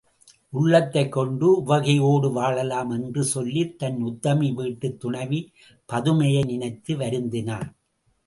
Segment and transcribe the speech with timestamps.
[0.49, 5.51] உள்ளதைக் கொண்டு உவகையோடு வாழலாம் என்று சொல்லிய தன் உத்தமி வீட்டுத் துணைவி
[5.85, 7.69] பதுமையை நினைத்து வருந்தினான்.